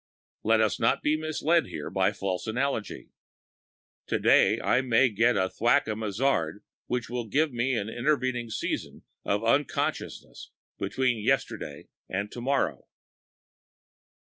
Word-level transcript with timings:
Let 0.41 0.61
us 0.61 0.79
not 0.79 1.03
be 1.03 1.15
misled 1.15 1.67
here 1.67 1.91
by 1.91 2.09
a 2.09 2.13
false 2.15 2.47
analogy. 2.47 3.11
Today 4.07 4.59
I 4.59 4.81
may 4.81 5.09
get 5.09 5.37
a 5.37 5.47
thwack 5.47 5.87
on 5.87 5.99
the 5.99 6.07
mazzard 6.07 6.63
which 6.87 7.07
will 7.07 7.27
give 7.27 7.53
me 7.53 7.75
an 7.75 7.87
intervening 7.87 8.49
season 8.49 9.03
of 9.23 9.43
unconsciousness 9.45 10.49
between 10.79 11.19
yesterday 11.23 11.87
and 12.09 12.31
tomorrow. 12.31 12.87